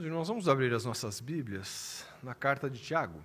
[0.00, 3.20] Nós vamos abrir as nossas Bíblias na carta de Tiago.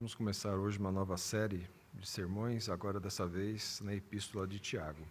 [0.00, 5.04] Vamos começar hoje uma nova série de sermões, agora dessa vez na Epístola de Tiago.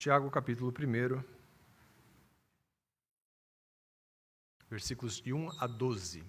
[0.00, 1.22] Tiago, capítulo 1,
[4.70, 6.24] versículos de 1 a 12.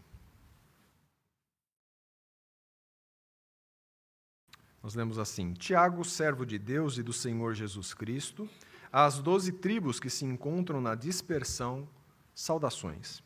[4.84, 8.50] Nós lemos assim: Tiago, servo de Deus e do Senhor Jesus Cristo,
[8.92, 11.88] às doze tribos que se encontram na dispersão,
[12.36, 13.24] saudações.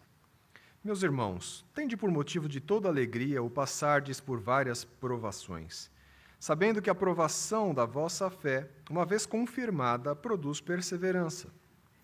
[0.83, 5.89] Meus irmãos, tende por motivo de toda alegria o passardes por várias provações
[6.39, 11.47] sabendo que a provação da vossa fé, uma vez confirmada, produz perseverança.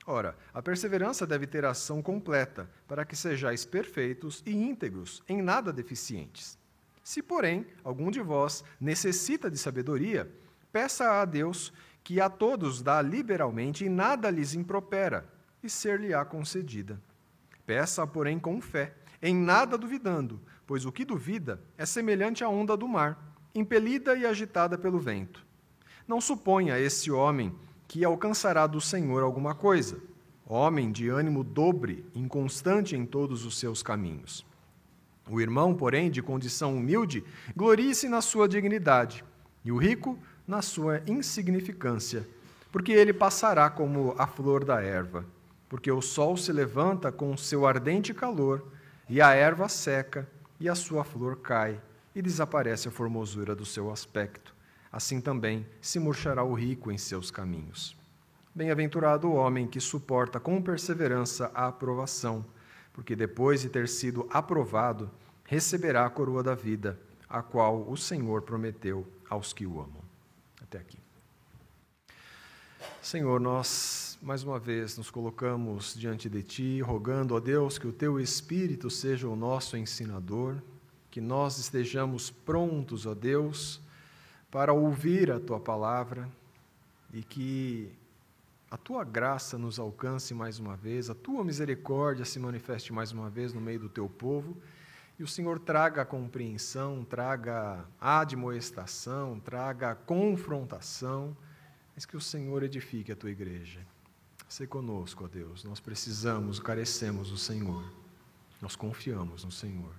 [0.06, 5.72] Ora, a perseverança deve ter ação completa, para que sejais perfeitos e íntegros, em nada
[5.72, 6.58] deficientes.
[7.04, 10.32] Se, porém, algum de vós necessita de sabedoria,
[10.72, 11.72] peça a Deus,
[12.04, 15.26] que a todos dá liberalmente e nada lhes impropera,
[15.64, 17.00] e ser-lhe-á concedida.
[17.66, 22.76] Peça, porém, com fé, em nada duvidando, pois o que duvida é semelhante à onda
[22.76, 25.46] do mar impelida e agitada pelo vento.
[26.08, 27.54] Não suponha esse homem
[27.88, 29.98] que alcançará do Senhor alguma coisa.
[30.46, 34.46] Homem de ânimo dobre, inconstante em todos os seus caminhos.
[35.30, 37.24] O irmão, porém, de condição humilde,
[37.56, 39.24] glorie-se na sua dignidade,
[39.64, 42.28] e o rico na sua insignificância,
[42.72, 45.26] porque ele passará como a flor da erva,
[45.70, 48.66] porque o sol se levanta com seu ardente calor,
[49.08, 50.28] e a erva seca,
[50.60, 51.80] e a sua flor cai
[52.16, 54.54] e desaparece a formosura do seu aspecto.
[54.92, 57.96] Assim também se murchará o rico em seus caminhos.
[58.54, 62.46] Bem-aventurado o homem que suporta com perseverança a aprovação,
[62.92, 65.10] porque depois de ter sido aprovado,
[65.46, 67.00] receberá a coroa da vida,
[67.30, 70.04] a qual o Senhor prometeu aos que o amam.
[70.62, 70.98] Até aqui.
[73.02, 77.92] Senhor, nós mais uma vez nos colocamos diante de Ti, rogando a Deus que o
[77.92, 80.62] Teu Espírito seja o nosso ensinador,
[81.12, 83.82] que nós estejamos prontos, ó Deus,
[84.50, 86.28] para ouvir a tua palavra
[87.14, 87.92] e que
[88.72, 93.30] a tua graça nos alcance mais uma vez, a tua misericórdia se manifeste mais uma
[93.30, 94.56] vez no meio do teu povo
[95.20, 101.36] e o Senhor traga compreensão, traga admoestação, traga confrontação,
[101.94, 103.82] mas que o Senhor edifique a tua igreja.
[104.48, 107.84] Se conosco, ó Deus, nós precisamos, carecemos do Senhor,
[108.62, 109.94] nós confiamos no Senhor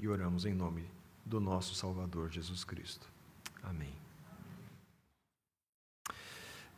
[0.00, 0.88] e oramos em nome
[1.24, 3.06] do nosso Salvador Jesus Cristo.
[3.62, 3.92] Amém.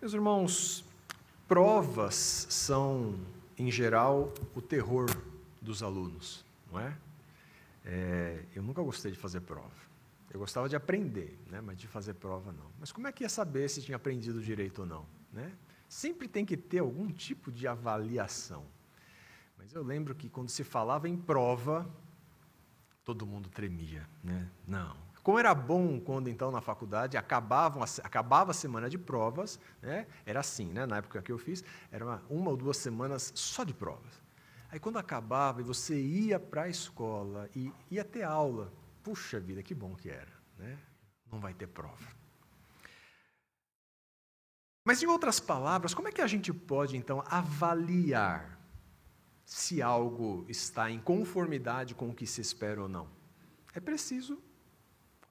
[0.00, 0.84] Meus irmãos,
[1.46, 3.14] provas são,
[3.56, 5.06] em geral, o terror
[5.60, 6.98] dos alunos, não é?
[7.84, 8.44] é?
[8.54, 9.70] Eu nunca gostei de fazer prova.
[10.32, 11.60] Eu gostava de aprender, né?
[11.60, 12.66] mas de fazer prova não.
[12.80, 15.06] Mas como é que ia saber se tinha aprendido direito ou não?
[15.32, 15.52] Né?
[15.88, 18.64] Sempre tem que ter algum tipo de avaliação.
[19.56, 21.88] Mas eu lembro que quando se falava em prova,
[23.04, 24.48] todo mundo tremia, né?
[24.66, 24.96] Não.
[25.22, 30.06] Como era bom quando então na faculdade acabavam, acabava a semana de provas, né?
[30.26, 30.84] Era assim, né?
[30.84, 34.20] Na época que eu fiz, era uma, uma ou duas semanas só de provas.
[34.70, 39.62] Aí quando acabava e você ia para a escola e ia ter aula, puxa vida,
[39.62, 40.76] que bom que era, né?
[41.30, 42.22] Não vai ter prova.
[44.84, 48.58] Mas em outras palavras, como é que a gente pode então avaliar
[49.52, 53.06] se algo está em conformidade com o que se espera ou não.
[53.74, 54.38] É preciso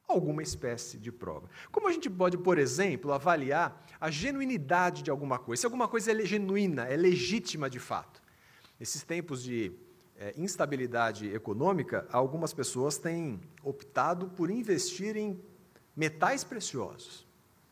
[0.08, 1.50] alguma espécie de prova.
[1.72, 5.62] Como a gente pode, por exemplo, avaliar a genuinidade de alguma coisa?
[5.62, 8.22] Se alguma coisa é genuína, é legítima de fato.
[8.80, 9.72] Nesses tempos de
[10.16, 15.42] é, instabilidade econômica, algumas pessoas têm optado por investir em
[15.96, 17.26] metais preciosos.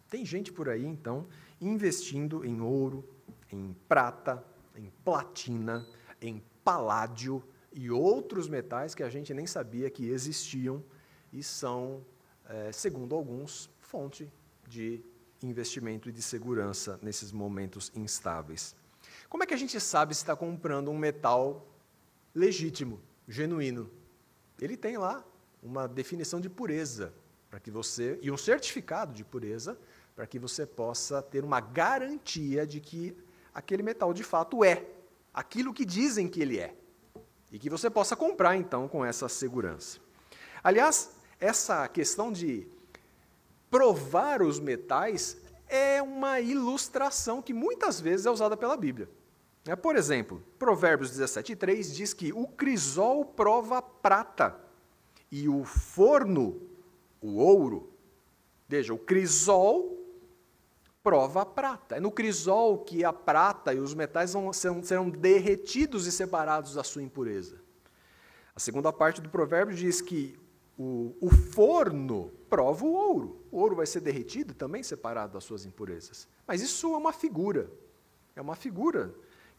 [0.09, 1.27] Tem gente por aí, então,
[1.61, 3.07] investindo em ouro,
[3.51, 4.43] em prata,
[4.75, 5.85] em platina,
[6.21, 10.83] em paládio e outros metais que a gente nem sabia que existiam
[11.31, 12.03] e são,
[12.47, 14.31] é, segundo alguns, fonte
[14.67, 15.03] de
[15.41, 18.75] investimento e de segurança nesses momentos instáveis.
[19.29, 21.67] Como é que a gente sabe se está comprando um metal
[22.33, 23.89] legítimo, genuíno?
[24.59, 25.23] Ele tem lá
[25.61, 27.13] uma definição de pureza
[27.49, 29.79] para que você e um certificado de pureza
[30.15, 33.15] para que você possa ter uma garantia de que
[33.53, 34.85] aquele metal de fato é
[35.33, 36.75] aquilo que dizem que ele é.
[37.51, 39.99] E que você possa comprar, então, com essa segurança.
[40.63, 42.67] Aliás, essa questão de
[43.69, 45.37] provar os metais
[45.67, 49.09] é uma ilustração que muitas vezes é usada pela Bíblia.
[49.65, 54.59] É, por exemplo, Provérbios 17,3 diz que o crisol prova prata
[55.31, 56.59] e o forno,
[57.21, 57.93] o ouro.
[58.67, 59.98] Veja, o crisol
[61.09, 61.95] prova a prata.
[61.95, 66.75] É no crisol que a prata e os metais vão, serão, serão derretidos e separados
[66.75, 67.59] da sua impureza.
[68.55, 70.37] A segunda parte do provérbio diz que
[70.77, 73.43] o, o forno prova o ouro.
[73.51, 76.27] O ouro vai ser derretido também separado das suas impurezas.
[76.45, 77.71] Mas isso é uma figura.
[78.35, 79.11] É uma figura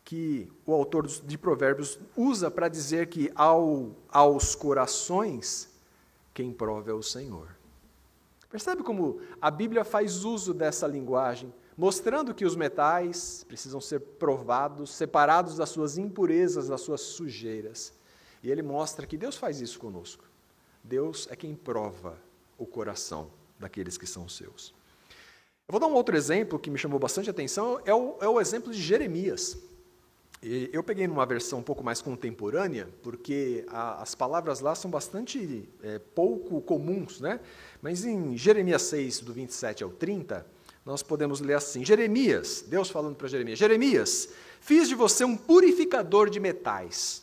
[0.05, 5.69] que o autor de Provérbios usa para dizer que ao, aos corações
[6.33, 7.60] quem prova é o Senhor.
[8.51, 14.93] Percebe como a Bíblia faz uso dessa linguagem, mostrando que os metais precisam ser provados,
[14.93, 17.93] separados das suas impurezas, das suas sujeiras.
[18.43, 20.25] E ele mostra que Deus faz isso conosco.
[20.83, 22.19] Deus é quem prova
[22.59, 24.75] o coração daqueles que são seus.
[25.69, 28.41] Eu vou dar um outro exemplo que me chamou bastante atenção, é o, é o
[28.41, 29.57] exemplo de Jeremias.
[30.43, 35.69] Eu peguei numa versão um pouco mais contemporânea, porque a, as palavras lá são bastante
[35.83, 37.41] é, pouco comuns, né?
[37.83, 40.47] Mas em Jeremias 6, do 27 ao 30,
[40.85, 44.31] nós podemos ler assim: Jeremias, Deus falando para Jeremias: Jeremias,
[44.63, 47.23] fiz de você um purificador de metais.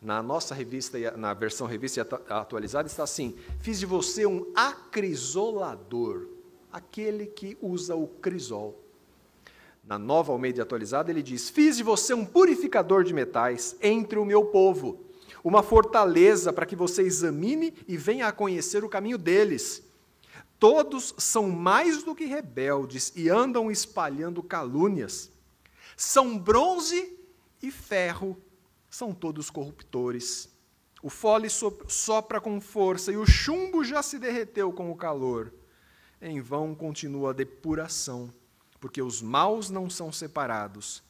[0.00, 6.28] Na nossa revista, na versão revista atualizada, está assim: fiz de você um acrisolador,
[6.70, 8.85] aquele que usa o crisol.
[9.86, 14.24] Na nova Almeida atualizada, ele diz: Fiz de você um purificador de metais entre o
[14.24, 15.06] meu povo,
[15.44, 19.84] uma fortaleza para que você examine e venha a conhecer o caminho deles.
[20.58, 25.30] Todos são mais do que rebeldes e andam espalhando calúnias.
[25.96, 27.16] São bronze
[27.62, 28.36] e ferro,
[28.90, 30.48] são todos corruptores.
[31.00, 35.52] O fole sopra com força e o chumbo já se derreteu com o calor.
[36.20, 38.32] Em vão continua a depuração
[38.80, 41.02] porque os maus não são separados,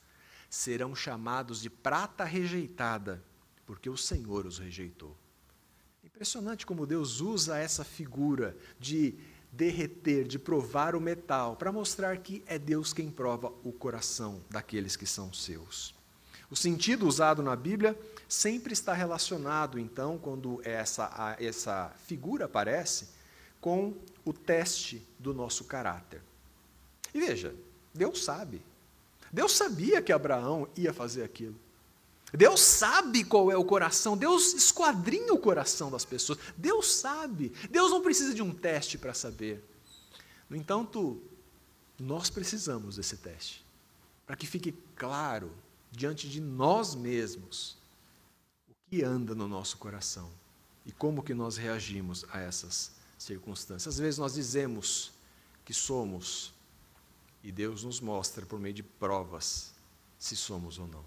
[0.49, 3.23] serão chamados de prata rejeitada,
[3.65, 5.17] porque o Senhor os rejeitou.
[6.05, 9.19] Impressionante como Deus usa essa figura de
[9.53, 14.97] derreter, de provar o metal, para mostrar que é Deus quem prova o coração daqueles
[14.97, 15.95] que são seus.
[16.51, 17.99] O sentido usado na Bíblia
[18.29, 23.09] sempre está relacionado, então, quando essa, essa figura aparece,
[23.61, 26.23] com o teste do nosso caráter.
[27.15, 27.55] E veja,
[27.95, 28.63] Deus sabe.
[29.33, 31.59] Deus sabia que Abraão ia fazer aquilo.
[32.33, 36.39] Deus sabe qual é o coração, Deus esquadrinha o coração das pessoas.
[36.57, 37.53] Deus sabe.
[37.71, 39.65] Deus não precisa de um teste para saber.
[40.49, 41.23] No entanto,
[41.99, 43.65] nós precisamos desse teste,
[44.27, 45.51] para que fique claro
[45.91, 47.77] diante de nós mesmos
[48.69, 50.31] o que anda no nosso coração
[50.85, 53.95] e como que nós reagimos a essas circunstâncias.
[53.95, 55.13] Às vezes nós dizemos
[55.65, 56.53] que somos
[57.47, 59.73] e Deus nos mostra por meio de provas
[60.19, 61.05] se somos ou não.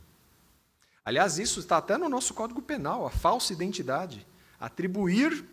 [1.03, 4.25] Aliás, isso está até no nosso Código Penal, a falsa identidade.
[4.57, 5.45] Atribuir,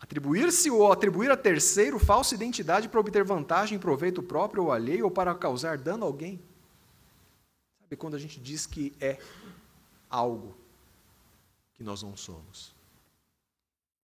[0.00, 5.10] atribuir-se ou atribuir a terceiro falsa identidade para obter vantagem, proveito próprio ou alheio ou
[5.10, 6.40] para causar dano a alguém.
[7.82, 9.18] Sabe quando a gente diz que é
[10.08, 10.56] algo
[11.74, 12.72] que nós não somos?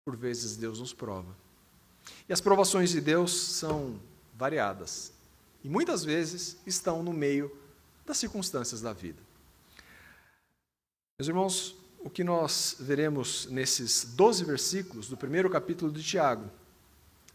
[0.03, 1.33] Por vezes Deus nos prova.
[2.27, 3.97] E as provações de Deus são
[4.35, 5.15] variadas
[5.67, 7.51] e muitas vezes estão no meio
[8.05, 9.21] das circunstâncias da vida.
[11.19, 16.49] Meus irmãos, o que nós veremos nesses 12 versículos do primeiro capítulo de Tiago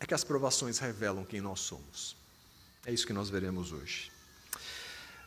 [0.00, 2.16] é que as provações revelam quem nós somos.
[2.86, 4.10] É isso que nós veremos hoje.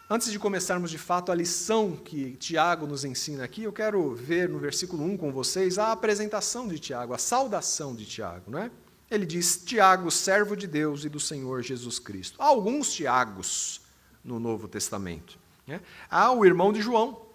[0.10, 4.50] Antes de começarmos de fato a lição que Tiago nos ensina aqui, eu quero ver
[4.50, 8.72] no versículo 1 com vocês a apresentação de Tiago, a saudação de Tiago, não é?
[9.10, 12.42] Ele diz: Tiago, servo de Deus e do Senhor Jesus Cristo.
[12.42, 13.82] Há alguns Tiagos
[14.24, 15.38] no Novo Testamento.
[15.68, 15.82] Né?
[16.10, 17.26] Há o irmão de João,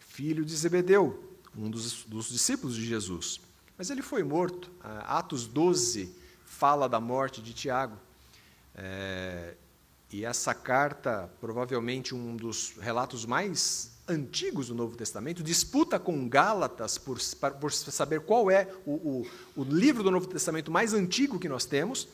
[0.00, 3.40] filho de Zebedeu, um dos, dos discípulos de Jesus.
[3.78, 4.70] Mas ele foi morto.
[4.82, 7.96] Ah, Atos 12 fala da morte de Tiago.
[8.74, 9.54] É,
[10.12, 16.98] e essa carta, provavelmente um dos relatos mais antigos do Novo Testamento, disputa com Gálatas
[16.98, 17.18] por,
[17.60, 19.26] por saber qual é o, o,
[19.56, 22.08] o livro do Novo Testamento mais antigo que nós temos,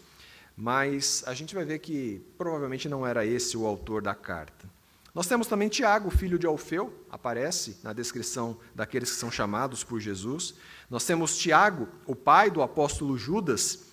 [0.57, 4.77] mas a gente vai ver que provavelmente não era esse o autor da carta.
[5.15, 9.99] Nós temos também Tiago, filho de Alfeu, aparece na descrição daqueles que são chamados por
[9.99, 10.55] Jesus.
[10.91, 13.85] Nós temos Tiago, o pai do apóstolo Judas,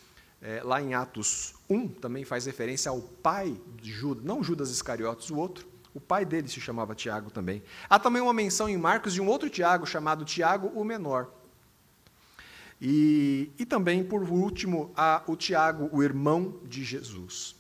[0.41, 5.29] é, lá em Atos 1, também faz referência ao pai de Judas, não Judas Iscariotes,
[5.29, 5.72] o outro.
[5.93, 7.61] O pai dele se chamava Tiago também.
[7.89, 11.29] Há também uma menção em Marcos de um outro Tiago, chamado Tiago o Menor.
[12.81, 17.55] E, e também, por último, há o Tiago, o irmão de Jesus.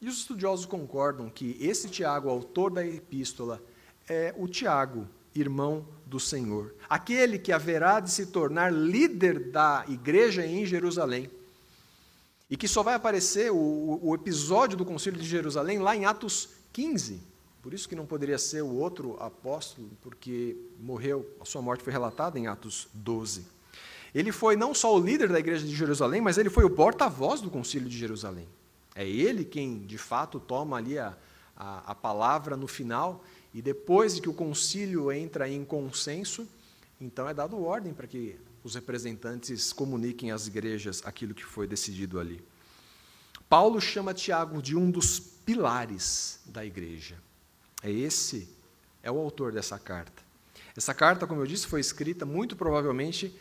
[0.00, 3.62] E os estudiosos concordam que esse Tiago, autor da epístola,
[4.08, 10.44] é o Tiago, irmão do Senhor, aquele que haverá de se tornar líder da igreja
[10.44, 11.30] em Jerusalém.
[12.48, 16.48] E que só vai aparecer o, o episódio do Concílio de Jerusalém lá em Atos
[16.72, 17.20] 15.
[17.66, 21.92] Por isso que não poderia ser o outro apóstolo, porque morreu, a sua morte foi
[21.92, 23.44] relatada em Atos 12.
[24.14, 27.40] Ele foi não só o líder da igreja de Jerusalém, mas ele foi o porta-voz
[27.40, 28.46] do Concílio de Jerusalém.
[28.94, 31.18] É ele quem, de fato, toma ali a,
[31.56, 36.48] a, a palavra no final, e depois de que o concílio entra em consenso,
[37.00, 42.20] então é dado ordem para que os representantes comuniquem às igrejas aquilo que foi decidido
[42.20, 42.40] ali.
[43.48, 47.25] Paulo chama Tiago de um dos pilares da igreja.
[47.82, 48.48] É esse,
[49.02, 50.22] é o autor dessa carta.
[50.76, 53.34] Essa carta, como eu disse, foi escrita muito provavelmente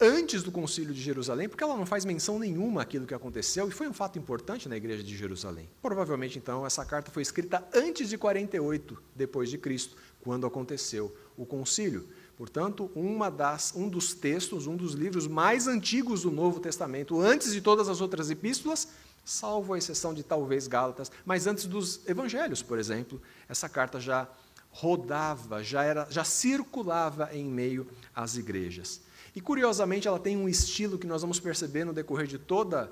[0.00, 3.72] antes do concílio de Jerusalém, porque ela não faz menção nenhuma àquilo que aconteceu, e
[3.72, 5.68] foi um fato importante na igreja de Jerusalém.
[5.82, 11.44] Provavelmente, então, essa carta foi escrita antes de 48 depois de Cristo, quando aconteceu o
[11.44, 12.08] concílio.
[12.36, 17.52] Portanto, uma das, um dos textos, um dos livros mais antigos do Novo Testamento, antes
[17.52, 18.88] de todas as outras epístolas,
[19.28, 24.26] salvo a exceção de talvez Gálatas, mas antes dos evangelhos, por exemplo, essa carta já
[24.70, 29.02] rodava, já, era, já circulava em meio às igrejas.
[29.36, 32.88] E curiosamente, ela tem um estilo que nós vamos perceber no decorrer de todo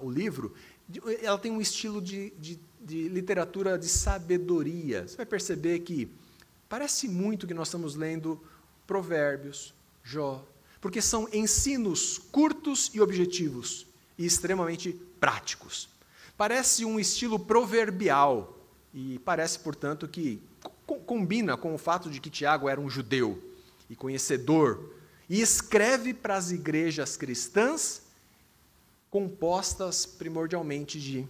[0.00, 0.54] o livro.
[1.20, 5.06] Ela tem um estilo de, de, de literatura de sabedoria.
[5.06, 6.10] Você vai perceber que
[6.70, 8.40] parece muito que nós estamos lendo
[8.86, 10.42] Provérbios, Jó,
[10.80, 13.86] porque são ensinos curtos e objetivos
[14.18, 15.88] e extremamente práticos.
[16.36, 18.58] Parece um estilo proverbial
[18.92, 20.42] e parece, portanto, que
[21.06, 23.42] combina com o fato de que Tiago era um judeu
[23.88, 24.94] e conhecedor
[25.28, 28.02] e escreve para as igrejas cristãs
[29.10, 31.26] compostas primordialmente de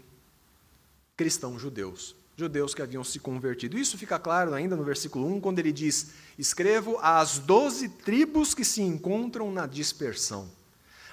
[1.16, 3.78] cristãos judeus, judeus que haviam se convertido.
[3.78, 8.64] Isso fica claro ainda no versículo 1, quando ele diz: Escrevo às doze tribos que
[8.64, 10.50] se encontram na dispersão.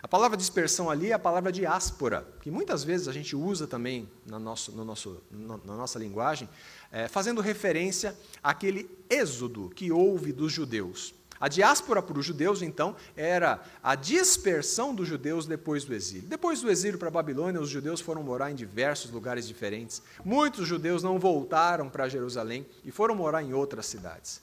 [0.04, 4.10] A palavra dispersão ali é a palavra diáspora, que muitas vezes a gente usa também
[4.26, 6.50] na, nosso, no nosso, na nossa linguagem,
[6.92, 11.14] é, fazendo referência àquele êxodo que houve dos judeus.
[11.40, 16.28] A diáspora para os judeus, então, era a dispersão dos judeus depois do exílio.
[16.30, 20.04] Depois do exílio para a Babilônia, os judeus foram morar em diversos lugares diferentes.
[20.24, 24.40] Muitos judeus não voltaram para Jerusalém e foram morar em outras cidades.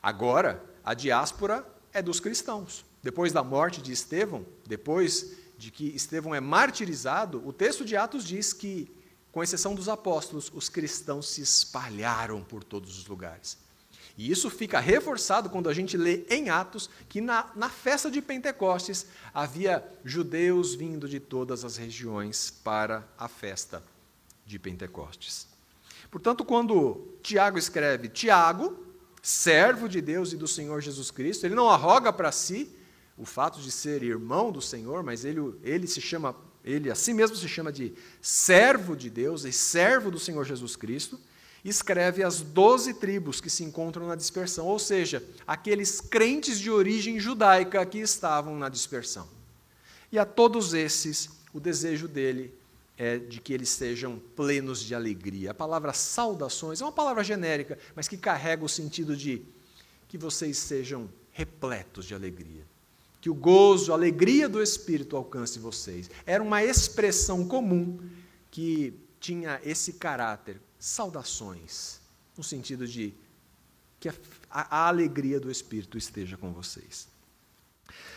[0.00, 2.84] Agora, a diáspora é dos cristãos.
[3.02, 8.24] Depois da morte de Estevão, depois de que Estevão é martirizado, o texto de Atos
[8.24, 8.90] diz que,
[9.32, 13.58] com exceção dos apóstolos, os cristãos se espalharam por todos os lugares.
[14.16, 18.20] E isso fica reforçado quando a gente lê em Atos que na, na festa de
[18.20, 23.82] Pentecostes havia judeus vindo de todas as regiões para a festa
[24.44, 25.46] de Pentecostes.
[26.10, 28.84] Portanto, quando Tiago escreve Tiago,
[29.22, 32.76] servo de Deus e do Senhor Jesus Cristo, ele não arroga para si
[33.20, 36.34] o fato de ser irmão do Senhor, mas ele, ele se chama,
[36.64, 40.74] ele a si mesmo se chama de servo de Deus e servo do Senhor Jesus
[40.74, 41.20] Cristo
[41.62, 47.20] escreve as doze tribos que se encontram na dispersão, ou seja, aqueles crentes de origem
[47.20, 49.28] judaica que estavam na dispersão.
[50.10, 52.54] E a todos esses, o desejo dele
[52.96, 55.50] é de que eles sejam plenos de alegria.
[55.50, 59.42] A palavra saudações é uma palavra genérica, mas que carrega o sentido de
[60.08, 62.69] que vocês sejam repletos de alegria.
[63.20, 66.10] Que o gozo, a alegria do Espírito alcance vocês.
[66.24, 67.98] Era uma expressão comum
[68.50, 72.00] que tinha esse caráter saudações,
[72.36, 73.14] no sentido de
[74.00, 74.14] que a,
[74.50, 77.06] a, alegria do Espírito esteja com vocês.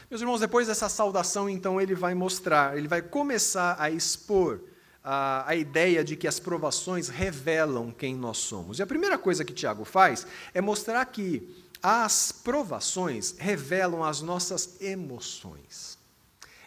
[0.10, 4.62] Meus irmãos, depois dessa saudação, então, ele vai mostrar, ele vai começar a expor
[5.04, 8.80] a, a ideia de que as provações revelam quem nós somos.
[8.80, 11.54] E a primeira coisa que Tiago faz é mostrar que
[11.84, 16.00] as provações revelam as nossas emoções.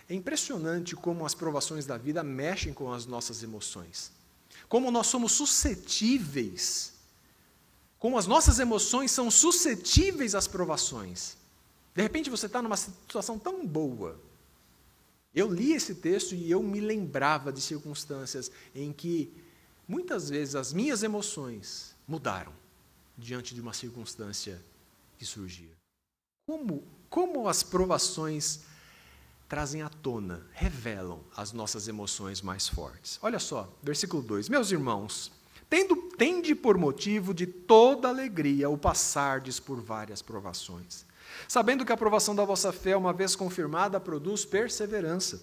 [0.09, 4.15] É impressionante como as provações da vida mexem com as nossas emoções
[4.69, 6.93] como nós somos suscetíveis,
[7.99, 11.37] como as nossas emoções são suscetíveis às provações.
[11.95, 14.21] De repente você está numa situação tão boa.
[15.35, 19.33] Eu li esse texto e eu me lembrava de circunstâncias em que
[19.87, 22.53] muitas vezes as minhas emoções mudaram
[23.17, 24.63] diante de uma circunstância
[25.17, 25.77] que surgia.
[26.47, 28.61] Como, como as provações
[29.49, 33.19] trazem à tona, revelam as nossas emoções mais fortes.
[33.23, 35.33] Olha só, versículo 2: Meus irmãos,
[35.69, 41.05] tendo, tende por motivo de toda alegria o passardes por várias provações,
[41.49, 45.43] sabendo que a aprovação da vossa fé, uma vez confirmada, produz perseverança.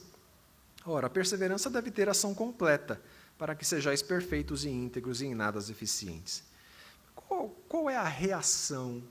[0.86, 3.01] Ora, a perseverança deve ter ação completa,
[3.38, 6.44] para que sejais perfeitos e íntegros e em nada deficientes.
[7.15, 9.01] Qual, qual é a reação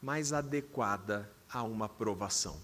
[0.00, 2.56] mais adequada a uma provação?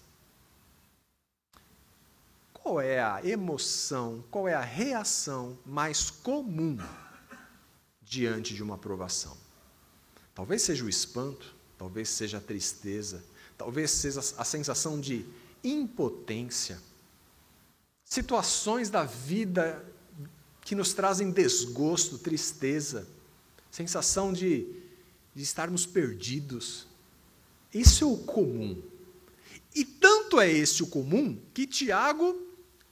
[2.53, 6.79] Qual é a emoção, qual é a reação mais comum
[8.03, 9.37] diante de uma provação?
[10.35, 13.23] Talvez seja o espanto, talvez seja a tristeza,
[13.57, 15.27] talvez seja a sensação de
[15.63, 16.81] impotência.
[18.05, 19.85] Situações da vida
[20.63, 23.07] que nos trazem desgosto, tristeza,
[23.71, 24.67] sensação de,
[25.35, 26.87] de estarmos perdidos.
[27.75, 28.81] Isso é o comum.
[29.75, 32.41] E tanto é esse o comum que Tiago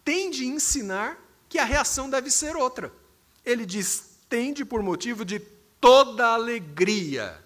[0.05, 2.93] tende a ensinar que a reação deve ser outra.
[3.45, 5.39] Ele diz: tende por motivo de
[5.81, 7.41] toda alegria.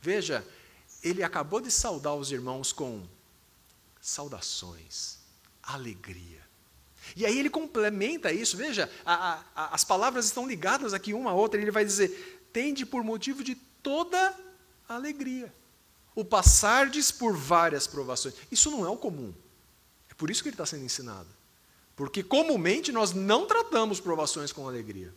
[0.00, 0.46] Veja,
[1.02, 3.02] ele acabou de saudar os irmãos com
[4.00, 5.18] saudações,
[5.62, 6.44] alegria.
[7.14, 11.34] E aí ele complementa isso, veja, a, a, as palavras estão ligadas aqui uma a
[11.34, 14.34] outra, ele vai dizer: tende por motivo de toda
[14.88, 15.52] alegria.
[16.16, 18.34] O passardes por várias provações.
[18.50, 19.32] Isso não é o comum.
[20.10, 21.28] É por isso que ele está sendo ensinado.
[21.94, 25.14] Porque comumente nós não tratamos provações com alegria.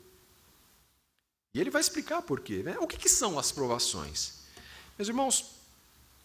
[1.53, 2.61] E ele vai explicar por quê.
[2.63, 2.77] Né?
[2.79, 4.39] O que, que são as provações?
[4.97, 5.55] Meus irmãos,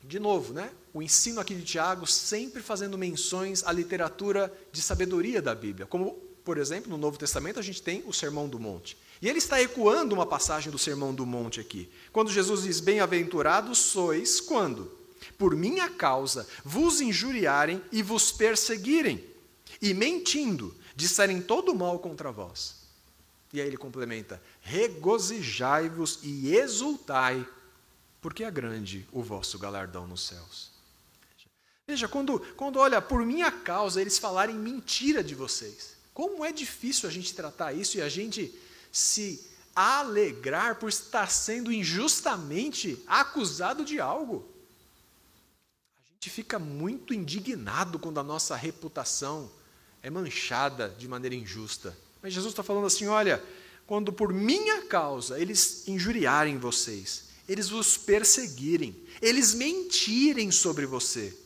[0.02, 0.70] de novo, né?
[0.92, 5.86] o ensino aqui de Tiago sempre fazendo menções à literatura de sabedoria da Bíblia.
[5.86, 6.12] Como,
[6.44, 8.98] por exemplo, no Novo Testamento a gente tem o Sermão do Monte.
[9.24, 11.90] E ele está ecoando uma passagem do Sermão do Monte aqui.
[12.12, 14.92] Quando Jesus diz: Bem-aventurados sois quando,
[15.38, 19.24] por minha causa, vos injuriarem e vos perseguirem
[19.80, 22.82] e mentindo, disserem todo mal contra vós.
[23.50, 27.48] E aí ele complementa: regozijai-vos e exultai,
[28.20, 30.70] porque é grande o vosso galardão nos céus.
[31.86, 35.96] Veja, quando, quando olha, por minha causa, eles falarem mentira de vocês.
[36.12, 38.54] Como é difícil a gente tratar isso e a gente
[38.94, 44.48] se alegrar por estar sendo injustamente acusado de algo.
[46.06, 49.50] A gente fica muito indignado quando a nossa reputação
[50.00, 51.98] é manchada de maneira injusta.
[52.22, 53.42] Mas Jesus está falando assim: olha,
[53.84, 61.36] quando por minha causa eles injuriarem vocês, eles vos perseguirem, eles mentirem sobre você,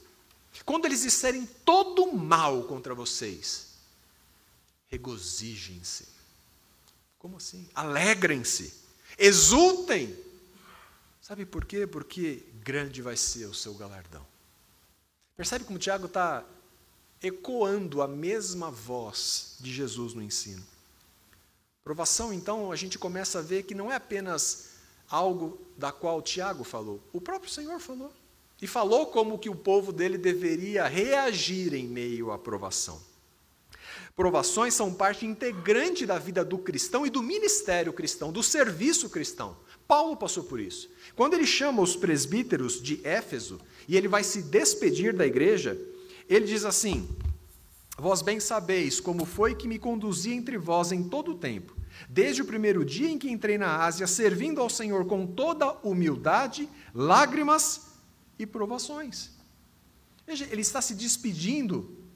[0.66, 3.68] quando eles disserem todo mal contra vocês,
[4.88, 6.17] regozijem-se.
[7.18, 7.68] Como assim?
[7.74, 8.72] Alegrem-se,
[9.18, 10.16] exultem.
[11.20, 11.86] Sabe por quê?
[11.86, 14.26] Porque grande vai ser o seu galardão.
[15.36, 16.44] Percebe como Tiago está
[17.22, 20.64] ecoando a mesma voz de Jesus no ensino.
[21.82, 24.70] Provação, então, a gente começa a ver que não é apenas
[25.08, 28.12] algo da qual Tiago falou, o próprio Senhor falou.
[28.60, 33.00] E falou como que o povo dele deveria reagir em meio à provação.
[34.18, 39.56] Provações são parte integrante da vida do cristão e do ministério cristão, do serviço cristão.
[39.86, 40.90] Paulo passou por isso.
[41.14, 45.80] Quando ele chama os presbíteros de Éfeso e ele vai se despedir da igreja,
[46.28, 47.08] ele diz assim:
[47.96, 51.76] Vós bem sabeis como foi que me conduzi entre vós em todo o tempo,
[52.08, 56.68] desde o primeiro dia em que entrei na Ásia, servindo ao Senhor com toda humildade,
[56.92, 57.82] lágrimas
[58.36, 59.30] e provações.
[60.26, 62.07] Veja, ele está se despedindo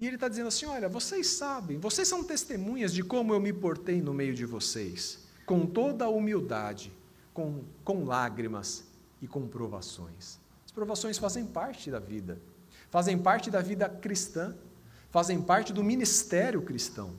[0.00, 3.52] e ele está dizendo assim: Olha, vocês sabem, vocês são testemunhas de como eu me
[3.52, 6.92] portei no meio de vocês, com toda a humildade,
[7.32, 8.84] com, com lágrimas
[9.22, 10.38] e com provações.
[10.64, 12.38] As provações fazem parte da vida
[12.94, 14.54] fazem parte da vida cristã,
[15.10, 17.10] fazem parte do ministério cristão.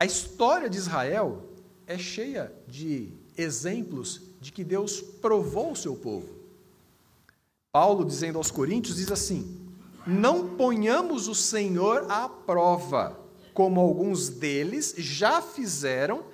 [0.00, 1.44] A história de Israel
[1.86, 6.34] é cheia de exemplos de que Deus provou o seu povo.
[7.70, 9.65] Paulo, dizendo aos Coríntios, diz assim:
[10.06, 13.18] Não ponhamos o Senhor à prova,
[13.52, 16.24] como alguns deles já fizeram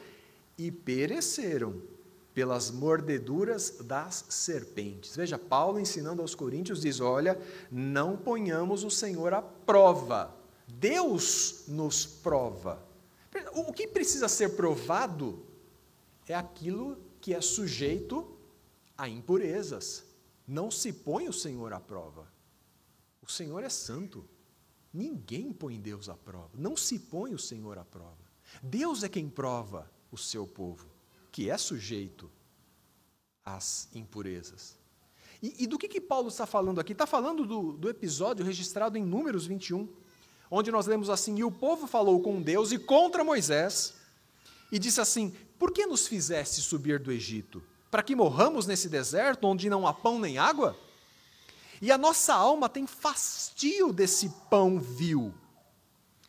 [0.59, 1.81] e pereceram
[2.35, 5.17] pelas mordeduras das serpentes.
[5.17, 10.35] Veja, Paulo ensinando aos coríntios diz: "Olha, não ponhamos o Senhor à prova.
[10.69, 12.83] Deus nos prova.
[13.55, 15.43] O que precisa ser provado
[16.29, 18.27] é aquilo que é sujeito
[18.97, 20.05] a impurezas.
[20.47, 22.32] Não se põe o Senhor à prova.
[23.23, 24.29] O Senhor é santo.
[24.93, 26.51] Ninguém põe Deus à prova.
[26.55, 28.19] Não se põe o Senhor à prova.
[28.63, 30.93] Deus é quem prova o seu povo
[31.33, 32.31] que é sujeito
[33.43, 34.77] às impurezas.
[35.43, 36.93] E, e do que, que Paulo está falando aqui?
[36.93, 39.89] Está falando do, do episódio registrado em Números 21,
[40.51, 43.95] onde nós lemos assim: E o povo falou com Deus e contra Moisés,
[44.71, 47.63] e disse assim: Por que nos fizeste subir do Egito?
[47.91, 50.79] Para que morramos nesse deserto onde não há pão nem água?
[51.83, 55.35] E a nossa alma tem fastio desse pão vil.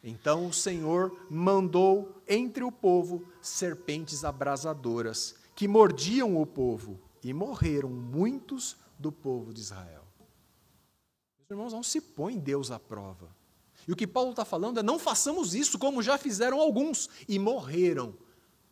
[0.04, 7.89] Então o Senhor mandou entre o povo serpentes abrasadoras, que mordiam o povo, e morreram
[7.89, 10.04] muitos do povo de Israel.
[11.38, 13.30] Meus irmãos, não se põe Deus à prova.
[13.88, 17.38] E o que Paulo está falando é: não façamos isso como já fizeram alguns, e
[17.38, 18.18] morreram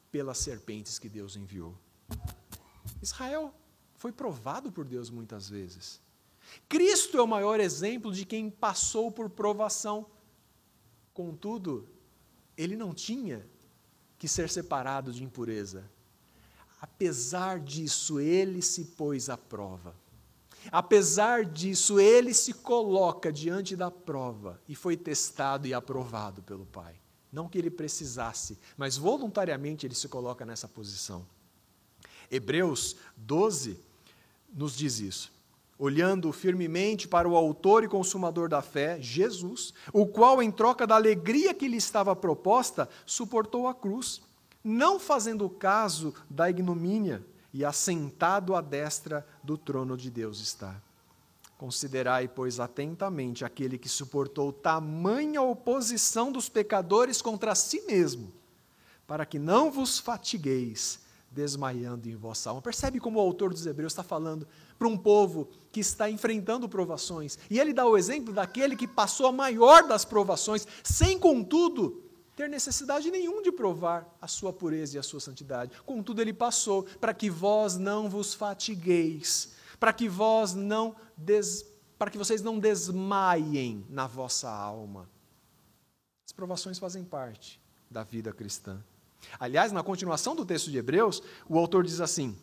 [0.10, 1.78] pelas serpentes que Deus enviou.
[3.04, 3.54] Israel
[3.98, 6.02] foi provado por Deus muitas vezes.
[6.68, 10.06] Cristo é o maior exemplo de quem passou por provação.
[11.14, 11.88] Contudo,
[12.58, 13.46] ele não tinha
[14.18, 15.90] que ser separado de impureza.
[16.80, 19.96] Apesar disso, ele se pôs à prova.
[20.72, 27.00] Apesar disso, ele se coloca diante da prova e foi testado e aprovado pelo Pai.
[27.32, 31.26] Não que ele precisasse, mas voluntariamente ele se coloca nessa posição.
[32.30, 33.80] Hebreus 12
[34.54, 35.32] nos diz isso.
[35.84, 40.94] Olhando firmemente para o Autor e Consumador da fé, Jesus, o qual, em troca da
[40.94, 44.22] alegria que lhe estava proposta, suportou a cruz,
[44.64, 50.80] não fazendo caso da ignomínia, e assentado à destra do trono de Deus está.
[51.58, 58.32] Considerai, pois, atentamente aquele que suportou tamanha oposição dos pecadores contra si mesmo,
[59.08, 61.00] para que não vos fatigueis
[61.32, 62.62] desmaiando em vossa alma.
[62.62, 64.46] Percebe como o autor dos Hebreus está falando
[64.78, 67.40] para um povo que está enfrentando provações.
[67.50, 72.04] E ele dá o exemplo daquele que passou a maior das provações, sem, contudo,
[72.36, 75.72] ter necessidade nenhum de provar a sua pureza e a sua santidade.
[75.86, 81.66] Contudo, ele passou para que vós não vos fatigueis, para que vós não des...
[81.98, 85.10] para que vocês não desmaiem na vossa alma.
[86.26, 88.84] As provações fazem parte da vida cristã.
[89.40, 92.38] Aliás, na continuação do texto de Hebreus, o autor diz assim: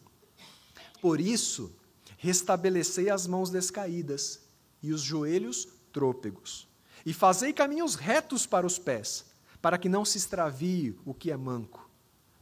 [1.00, 1.74] Por isso,
[2.16, 4.40] restabelecei as mãos descaídas
[4.82, 6.68] e os joelhos trôpegos,
[7.04, 9.28] e fazei caminhos retos para os pés
[9.60, 11.88] para que não se extravie o que é manco,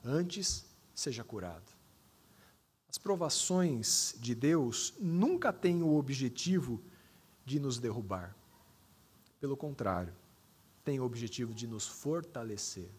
[0.04, 1.72] antes seja curado.
[2.88, 6.82] As provações de Deus nunca têm o objetivo
[7.44, 8.34] de nos derrubar.
[9.40, 10.14] Pelo contrário,
[10.84, 12.90] têm o objetivo de nos fortalecer.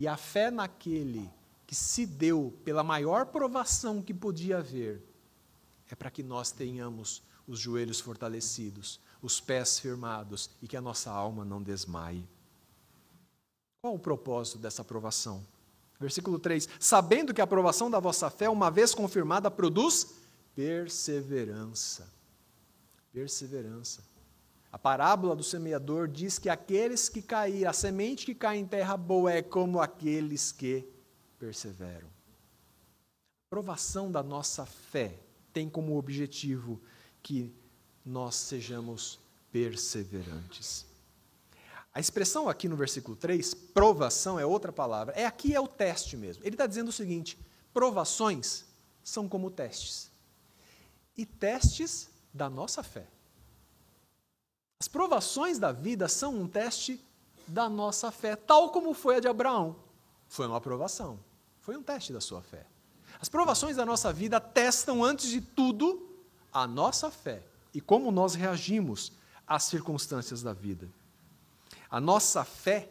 [0.00, 1.30] E a fé naquele
[1.66, 5.06] que se deu pela maior provação que podia haver
[5.90, 11.10] é para que nós tenhamos os joelhos fortalecidos, os pés firmados e que a nossa
[11.10, 12.26] alma não desmaie.
[13.82, 15.46] Qual o propósito dessa aprovação?
[16.00, 20.14] Versículo 3: Sabendo que a aprovação da vossa fé, uma vez confirmada, produz
[20.54, 22.10] perseverança.
[23.12, 24.02] Perseverança.
[24.72, 28.96] A parábola do semeador diz que aqueles que caíram, a semente que cai em terra
[28.96, 30.86] boa é como aqueles que
[31.38, 32.06] perseveram.
[32.06, 35.18] A aprovação da nossa fé
[35.52, 36.80] tem como objetivo
[37.20, 37.52] que
[38.04, 39.18] nós sejamos
[39.50, 40.86] perseverantes.
[41.92, 45.12] A expressão aqui no versículo 3, provação é outra palavra.
[45.16, 46.44] É aqui é o teste mesmo.
[46.44, 47.36] Ele está dizendo o seguinte:
[47.74, 48.64] provações
[49.02, 50.08] são como testes.
[51.16, 53.08] E testes da nossa fé.
[54.80, 56.98] As provações da vida são um teste
[57.46, 59.76] da nossa fé, tal como foi a de Abraão.
[60.26, 61.20] Foi uma aprovação,
[61.60, 62.64] foi um teste da sua fé.
[63.20, 66.08] As provações da nossa vida testam, antes de tudo,
[66.50, 67.42] a nossa fé
[67.74, 69.12] e como nós reagimos
[69.46, 70.88] às circunstâncias da vida.
[71.90, 72.88] A nossa fé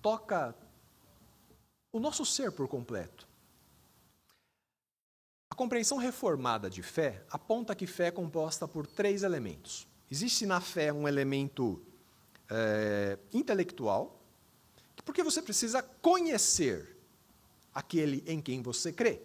[0.00, 0.54] toca
[1.92, 3.28] o nosso ser por completo.
[5.50, 9.86] A compreensão reformada de fé aponta que fé é composta por três elementos.
[10.12, 11.80] Existe na fé um elemento
[12.50, 14.22] é, intelectual,
[15.06, 16.98] porque você precisa conhecer
[17.74, 19.22] aquele em quem você crê.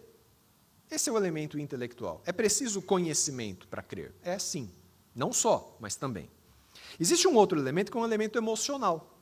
[0.90, 2.22] Esse é o elemento intelectual.
[2.24, 4.14] É preciso conhecimento para crer?
[4.22, 4.70] É sim.
[5.14, 6.30] Não só, mas também.
[6.98, 9.14] Existe um outro elemento que é um elemento emocional,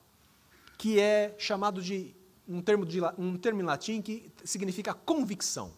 [0.79, 2.15] que é chamado de
[2.47, 5.75] um termo, de, um termo em latim que significa convicção.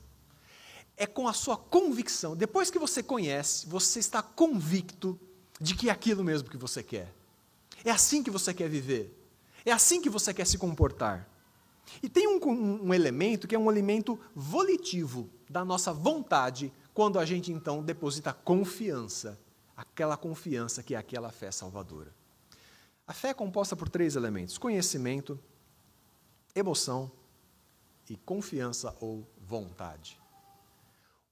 [0.99, 2.37] É com a sua convicção.
[2.37, 5.19] Depois que você conhece, você está convicto
[5.61, 7.13] de que é aquilo mesmo que você quer.
[7.85, 9.15] É assim que você quer viver.
[9.65, 11.29] É assim que você quer se comportar.
[12.03, 17.19] E tem um, um, um elemento que é um elemento volitivo da nossa vontade, quando
[17.19, 19.39] a gente então deposita confiança
[19.79, 22.13] aquela confiança que é aquela fé salvadora.
[23.07, 25.39] A fé é composta por três elementos: conhecimento,
[26.53, 27.11] emoção
[28.11, 30.21] e confiança ou vontade.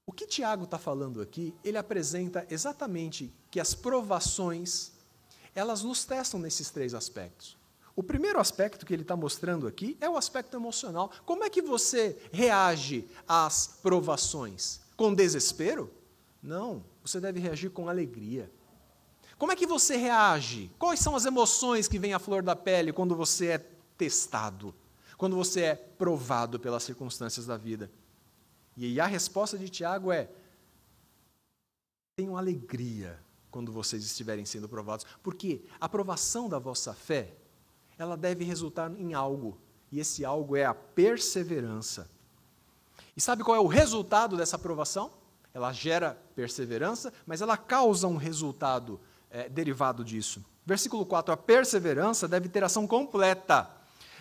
[0.09, 4.93] O que Tiago está falando aqui, ele apresenta exatamente que as provações,
[5.53, 7.59] elas nos testam nesses três aspectos.
[7.97, 11.11] O primeiro aspecto que ele está mostrando aqui é o aspecto emocional.
[11.25, 14.81] Como é que você reage às provações?
[14.97, 15.93] Com desespero?
[16.41, 18.49] Não, você deve reagir com alegria.
[19.37, 20.71] Como é que você reage?
[20.79, 23.59] Quais são as emoções que vêm à flor da pele quando você é
[23.99, 24.73] testado?
[25.19, 27.91] Quando você é provado pelas circunstâncias da vida?
[28.77, 30.29] E a resposta de Tiago é:
[32.15, 33.19] tenham alegria
[33.51, 37.33] quando vocês estiverem sendo provados, porque a provação da vossa fé,
[37.97, 39.59] ela deve resultar em algo,
[39.91, 42.11] e esse algo é a perseverança.
[43.17, 45.11] E sabe qual é o resultado dessa provação?
[45.55, 50.45] Ela gera perseverança, mas ela causa um resultado é, derivado disso.
[50.67, 53.71] Versículo 4: A perseverança deve ter ação completa,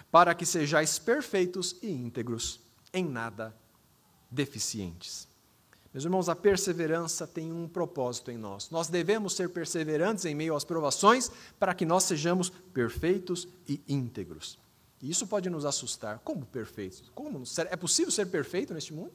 [0.09, 2.61] para que sejais perfeitos e íntegros,
[2.93, 3.53] em nada
[4.35, 5.27] deficientes.
[5.93, 8.69] Meus irmãos, a perseverança tem um propósito em nós.
[8.69, 14.59] Nós devemos ser perseverantes em meio às provações para que nós sejamos perfeitos e íntegros.
[15.01, 16.19] E isso pode nos assustar.
[16.19, 17.09] Como perfeitos?
[17.15, 17.43] Como?
[17.69, 19.13] É possível ser perfeito neste mundo?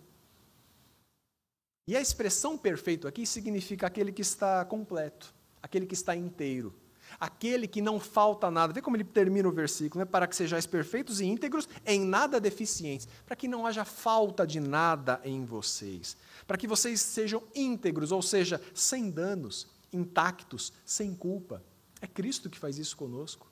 [1.86, 6.74] E a expressão perfeito aqui significa aquele que está completo, aquele que está inteiro,
[7.18, 8.72] aquele que não falta nada.
[8.72, 10.04] Vê como ele termina o versículo, né?
[10.04, 14.60] Para que sejais perfeitos e íntegros, em nada deficientes, para que não haja falta de
[14.60, 21.62] nada em vocês, para que vocês sejam íntegros, ou seja, sem danos, intactos, sem culpa.
[22.00, 23.50] É Cristo que faz isso conosco.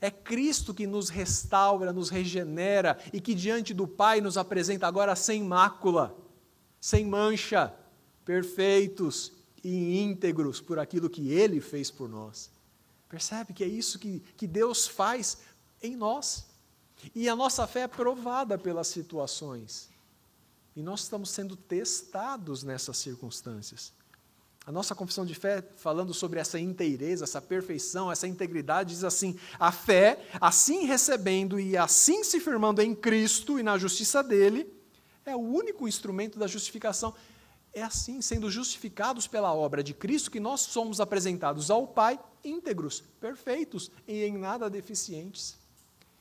[0.00, 5.16] É Cristo que nos restaura, nos regenera e que diante do Pai nos apresenta agora
[5.16, 6.14] sem mácula,
[6.80, 7.74] sem mancha,
[8.24, 9.32] perfeitos
[9.64, 12.50] e íntegros por aquilo que Ele fez por nós.
[13.16, 15.38] Percebe que é isso que, que Deus faz
[15.82, 16.44] em nós.
[17.14, 19.88] E a nossa fé é provada pelas situações.
[20.76, 23.90] E nós estamos sendo testados nessas circunstâncias.
[24.66, 29.38] A nossa confissão de fé, falando sobre essa inteireza, essa perfeição, essa integridade, diz assim:
[29.58, 34.70] a fé, assim recebendo e assim se firmando em Cristo e na justiça dele,
[35.24, 37.14] é o único instrumento da justificação.
[37.72, 43.00] É assim, sendo justificados pela obra de Cristo, que nós somos apresentados ao Pai íntegros,
[43.20, 45.56] perfeitos e em nada deficientes.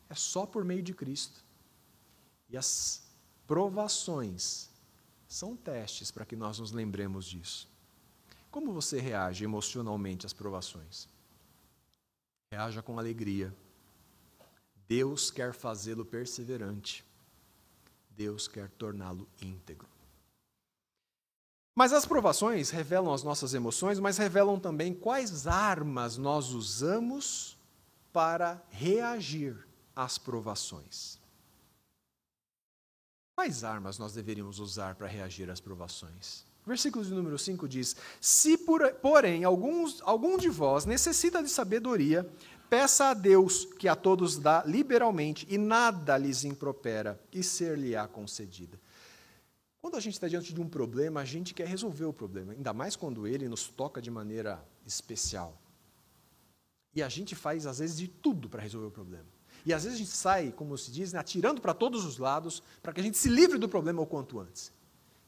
[0.09, 1.43] É só por meio de Cristo.
[2.49, 3.03] E as
[3.47, 4.69] provações
[5.27, 7.67] são testes para que nós nos lembremos disso.
[8.51, 11.09] Como você reage emocionalmente às provações?
[12.51, 13.53] Reaja com alegria.
[14.87, 17.03] Deus quer fazê-lo perseverante.
[18.11, 19.94] Deus quer torná-lo íntegro.
[21.75, 27.57] Mas as provações revelam as nossas emoções, mas revelam também quais armas nós usamos
[28.13, 29.57] para reagir
[29.93, 31.19] às provações.
[33.37, 36.45] Quais armas nós deveríamos usar para reagir às provações?
[36.65, 42.27] Versículo de número 5 diz: Se, por, porém, alguns, algum de vós necessita de sabedoria,
[42.69, 48.79] peça a Deus, que a todos dá liberalmente, e nada lhes impropera, e ser-lhe-á concedida.
[49.85, 52.73] Quando a gente está diante de um problema, a gente quer resolver o problema, ainda
[52.73, 55.61] mais quando ele nos toca de maneira especial.
[56.95, 59.27] E a gente faz, às vezes, de tudo para resolver o problema.
[59.63, 62.63] E às vezes a gente sai, como se diz, né, atirando para todos os lados,
[62.81, 64.71] para que a gente se livre do problema o quanto antes.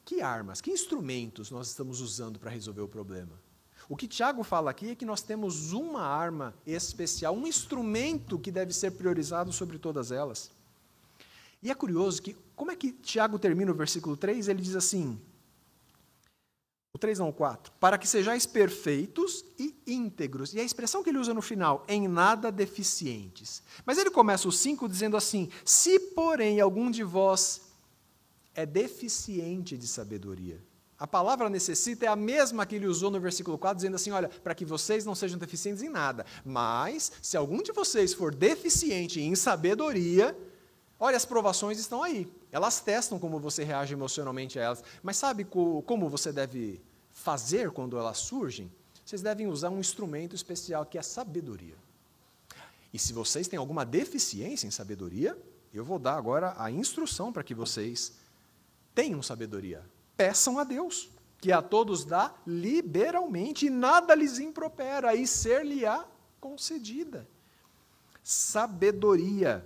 [0.04, 3.40] Que armas, que instrumentos nós estamos usando para resolver o problema?
[3.88, 8.52] O que Tiago fala aqui é que nós temos uma arma especial, um instrumento que
[8.52, 10.50] deve ser priorizado sobre todas elas.
[11.62, 14.48] E é curioso que, como é que Tiago termina o versículo 3?
[14.48, 15.20] Ele diz assim,
[16.94, 20.54] o 3 não, o 4, para que sejais perfeitos e íntegros.
[20.54, 23.62] E a expressão que ele usa no final, em nada deficientes.
[23.86, 27.62] Mas ele começa o 5 dizendo assim, se porém algum de vós
[28.56, 30.60] é deficiente de sabedoria.
[31.00, 34.30] A palavra necessita é a mesma que ele usou no versículo 4, dizendo assim: olha,
[34.30, 36.26] para que vocês não sejam deficientes em nada.
[36.44, 40.36] Mas, se algum de vocês for deficiente em sabedoria,
[41.00, 42.32] Olha, as provações estão aí.
[42.52, 44.84] Elas testam como você reage emocionalmente a elas.
[45.04, 46.82] Mas sabe como você deve
[47.12, 48.72] fazer quando elas surgem?
[49.06, 51.76] Vocês devem usar um instrumento especial que é a sabedoria.
[52.94, 55.38] E se vocês têm alguma deficiência em sabedoria,
[55.74, 58.14] eu vou dar agora a instrução para que vocês
[58.96, 59.84] tenham sabedoria.
[60.16, 66.06] Peçam a Deus, que a todos dá liberalmente e nada lhes impropera, e ser-lhe-á
[66.42, 67.28] concedida.
[68.24, 69.64] Sabedoria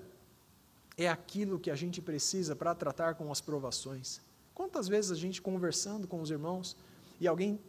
[0.97, 4.21] é aquilo que a gente precisa para tratar com as provações.
[4.54, 6.75] Quantas vezes a gente conversando com os irmãos
[7.19, 7.60] e alguém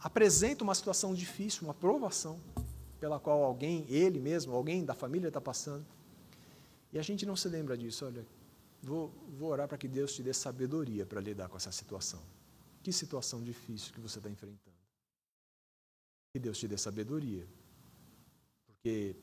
[0.00, 2.40] apresenta uma situação difícil, uma provação,
[2.98, 5.84] pela qual alguém, ele mesmo, alguém da família está passando,
[6.92, 8.04] e a gente não se lembra disso.
[8.04, 8.24] Olha,
[8.82, 12.22] vou, vou orar para que Deus te dê sabedoria para lidar com essa situação.
[12.82, 14.76] Que situação difícil que você está enfrentando.
[16.34, 17.46] Que Deus te dê sabedoria.
[18.66, 19.16] Porque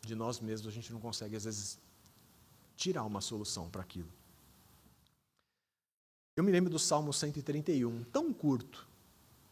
[0.00, 1.78] de nós mesmos a gente não consegue, às vezes,
[2.76, 4.08] tirar uma solução para aquilo.
[6.36, 8.88] Eu me lembro do Salmo 131, tão curto,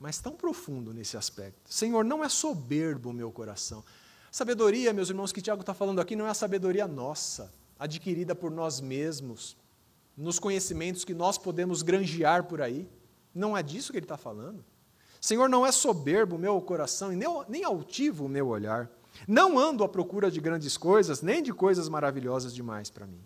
[0.00, 1.72] mas tão profundo nesse aspecto.
[1.72, 3.84] Senhor, não é soberbo o meu coração.
[4.32, 8.50] Sabedoria, meus irmãos, que Tiago está falando aqui, não é a sabedoria nossa, adquirida por
[8.50, 9.56] nós mesmos,
[10.16, 12.90] nos conhecimentos que nós podemos granjear por aí.
[13.34, 14.64] Não é disso que ele está falando.
[15.20, 17.16] Senhor, não é soberbo o meu coração e
[17.48, 18.90] nem altivo o meu olhar.
[19.26, 23.22] Não ando à procura de grandes coisas, nem de coisas maravilhosas demais para mim.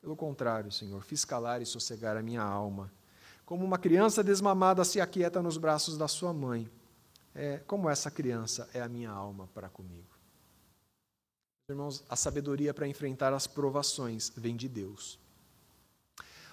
[0.00, 2.92] Pelo contrário, Senhor, fiz calar e sossegar a minha alma.
[3.44, 6.70] Como uma criança desmamada se aquieta nos braços da sua mãe
[7.34, 10.08] é, como essa criança é a minha alma para comigo.
[11.68, 15.18] Irmãos, a sabedoria para enfrentar as provações vem de Deus.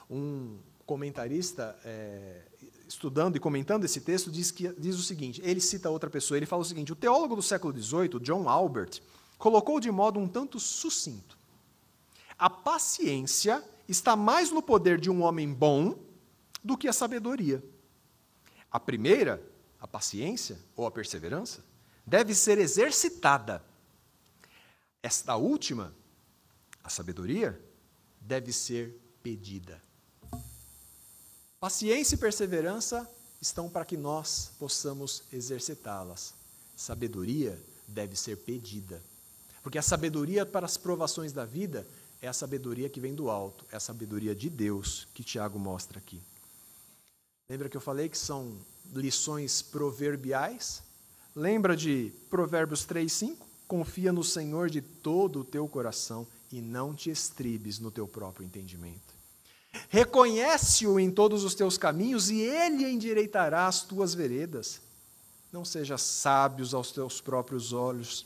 [0.09, 2.41] Um comentarista, é,
[2.87, 6.45] estudando e comentando esse texto, diz, que, diz o seguinte: ele cita outra pessoa, ele
[6.47, 9.01] fala o seguinte: o teólogo do século XVIII, John Albert,
[9.37, 11.37] colocou de modo um tanto sucinto:
[12.37, 15.95] a paciência está mais no poder de um homem bom
[16.63, 17.63] do que a sabedoria.
[18.71, 19.41] A primeira
[19.79, 21.63] a paciência ou a perseverança,
[22.05, 23.63] deve ser exercitada.
[25.01, 25.93] Esta última,
[26.83, 27.59] a sabedoria,
[28.19, 29.81] deve ser pedida.
[31.59, 33.05] Paciência e perseverança
[33.41, 36.33] estão para que nós possamos exercitá-las.
[36.73, 39.03] Sabedoria deve ser pedida.
[39.61, 41.85] Porque a sabedoria para as provações da vida
[42.21, 45.99] é a sabedoria que vem do alto, é a sabedoria de Deus que Tiago mostra
[45.99, 46.21] aqui.
[47.49, 48.57] Lembra que eu falei que são
[48.93, 50.81] lições proverbiais?
[51.35, 53.47] Lembra de Provérbios 3, 5?
[53.67, 58.45] Confia no Senhor de todo o teu coração e não te estribes no teu próprio
[58.45, 59.18] entendimento.
[59.89, 64.81] Reconhece-o em todos os teus caminhos e ele endireitará as tuas veredas.
[65.51, 68.25] Não sejas sábios aos teus próprios olhos.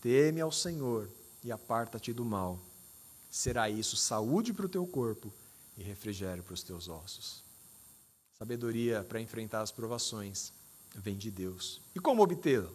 [0.00, 1.08] Teme ao Senhor
[1.44, 2.58] e aparta-te do mal.
[3.30, 5.32] Será isso saúde para o teu corpo
[5.76, 7.44] e refrigério para os teus ossos.
[8.38, 10.52] Sabedoria para enfrentar as provações
[10.94, 11.80] vem de Deus.
[11.94, 12.68] E como obtê-la?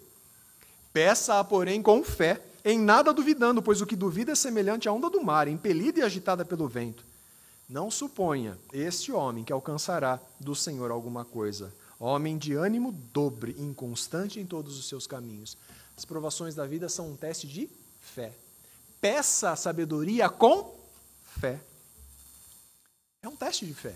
[0.93, 5.09] Peça-a, porém, com fé, em nada duvidando, pois o que duvida é semelhante à onda
[5.09, 7.03] do mar, impelida e agitada pelo vento.
[7.71, 11.73] Não suponha este homem que alcançará do Senhor alguma coisa.
[11.97, 15.57] Homem de ânimo dobre, inconstante em todos os seus caminhos.
[15.95, 17.69] As provações da vida são um teste de
[18.01, 18.33] fé.
[18.99, 20.75] Peça a sabedoria com
[21.39, 21.61] fé.
[23.23, 23.95] É um teste de fé.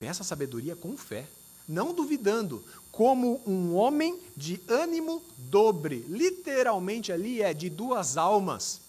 [0.00, 1.28] Peça sabedoria com fé,
[1.68, 6.04] não duvidando, como um homem de ânimo dobre.
[6.08, 8.80] Literalmente ali é de duas almas.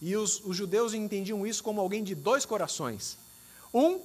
[0.00, 3.18] E os, os judeus entendiam isso como alguém de dois corações.
[3.74, 4.00] Um,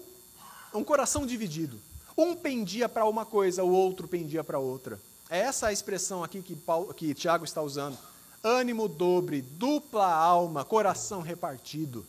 [0.73, 1.79] um coração dividido.
[2.17, 4.99] Um pendia para uma coisa, o outro pendia para outra.
[5.29, 7.97] É essa a expressão aqui que, Paulo, que Tiago está usando.
[8.43, 12.05] Ânimo dobre, dupla alma, coração repartido.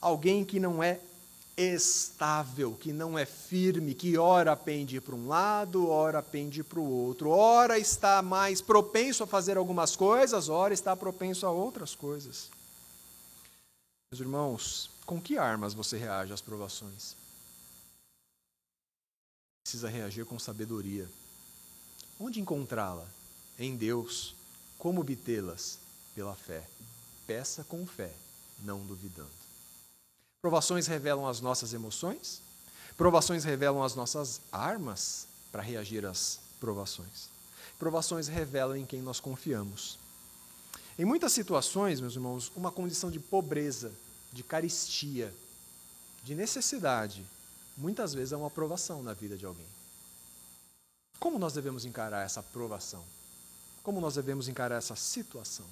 [0.00, 0.98] Alguém que não é
[1.56, 6.90] estável, que não é firme, que ora pende para um lado, ora pende para o
[6.90, 12.50] outro, ora está mais propenso a fazer algumas coisas, ora está propenso a outras coisas.
[14.12, 17.16] Meus irmãos, com que armas você reage às provações?
[19.64, 21.08] Precisa reagir com sabedoria.
[22.20, 23.08] Onde encontrá-la?
[23.58, 24.34] Em Deus.
[24.78, 25.78] Como obtê-las?
[26.14, 26.68] Pela fé.
[27.26, 28.12] Peça com fé,
[28.58, 29.30] não duvidando.
[30.42, 32.42] Provações revelam as nossas emoções,
[32.98, 37.30] provações revelam as nossas armas para reagir às provações.
[37.78, 40.01] Provações revelam em quem nós confiamos.
[41.02, 43.90] Em muitas situações, meus irmãos, uma condição de pobreza,
[44.32, 45.34] de caristia,
[46.22, 47.26] de necessidade,
[47.76, 49.66] muitas vezes é uma provação na vida de alguém.
[51.18, 53.02] Como nós devemos encarar essa provação?
[53.82, 55.66] Como nós devemos encarar essa situação?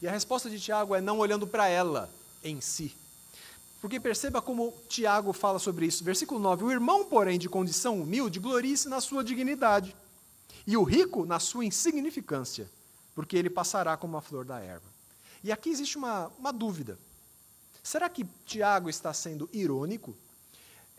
[0.00, 2.08] E a resposta de Tiago é não olhando para ela
[2.44, 2.94] em si,
[3.80, 6.04] porque perceba como Tiago fala sobre isso.
[6.04, 9.96] Versículo 9: O irmão, porém, de condição humilde, glorie-se na sua dignidade,
[10.64, 12.70] e o rico na sua insignificância,
[13.14, 14.88] porque ele passará como a flor da erva.
[15.42, 16.98] E aqui existe uma, uma dúvida.
[17.82, 20.16] Será que Tiago está sendo irônico?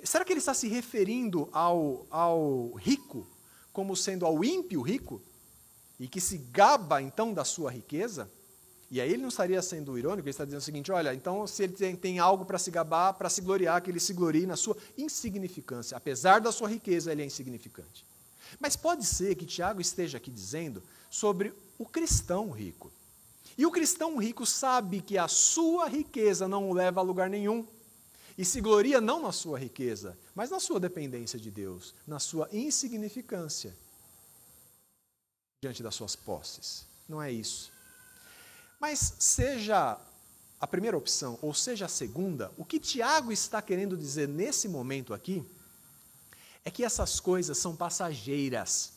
[0.03, 3.27] Será que ele está se referindo ao, ao rico
[3.73, 5.21] como sendo ao ímpio rico?
[5.99, 8.29] E que se gaba então da sua riqueza?
[8.91, 11.63] E aí ele não estaria sendo irônico, ele está dizendo o seguinte: olha, então se
[11.63, 14.55] ele tem, tem algo para se gabar, para se gloriar, que ele se glorie na
[14.55, 15.97] sua insignificância.
[15.97, 18.05] Apesar da sua riqueza, ele é insignificante.
[18.59, 22.91] Mas pode ser que Tiago esteja aqui dizendo sobre o cristão rico.
[23.57, 27.65] E o cristão rico sabe que a sua riqueza não o leva a lugar nenhum.
[28.37, 32.49] E se gloria não na sua riqueza, mas na sua dependência de Deus, na sua
[32.51, 33.73] insignificância
[35.63, 36.85] diante das suas posses.
[37.07, 37.71] Não é isso.
[38.79, 39.97] Mas seja
[40.59, 45.13] a primeira opção ou seja a segunda, o que Tiago está querendo dizer nesse momento
[45.13, 45.45] aqui
[46.65, 48.93] é que essas coisas são passageiras.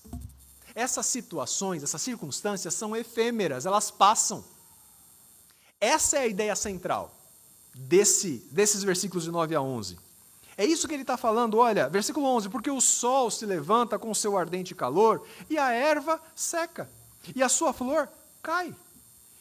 [0.75, 4.43] Essas situações, essas circunstâncias são efêmeras, elas passam.
[5.79, 7.15] Essa é a ideia central
[7.75, 9.99] desse, desses versículos de 9 a 11.
[10.57, 14.13] É isso que ele está falando, olha, versículo 11: Porque o sol se levanta com
[14.15, 16.91] seu ardente calor, e a erva seca,
[17.35, 18.09] e a sua flor
[18.43, 18.75] cai.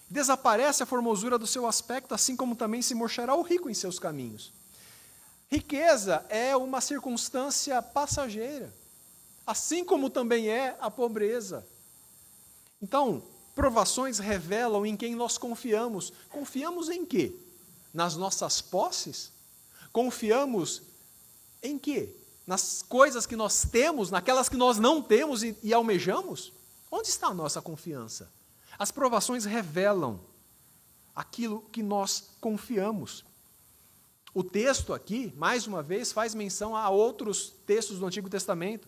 [0.09, 3.97] Desaparece a formosura do seu aspecto, assim como também se murchará o rico em seus
[3.97, 4.53] caminhos.
[5.49, 8.73] Riqueza é uma circunstância passageira,
[9.45, 11.65] assim como também é a pobreza.
[12.81, 13.23] Então,
[13.55, 16.11] provações revelam em quem nós confiamos.
[16.29, 17.33] Confiamos em quê?
[17.93, 19.31] Nas nossas posses?
[19.91, 20.83] Confiamos
[21.63, 22.13] em quê?
[22.45, 26.51] Nas coisas que nós temos, naquelas que nós não temos e, e almejamos?
[26.91, 28.29] Onde está a nossa confiança?
[28.77, 30.19] As provações revelam
[31.15, 33.25] aquilo que nós confiamos.
[34.37, 38.87] O texto aqui, mais uma vez, faz menção a outros textos do Antigo Testamento.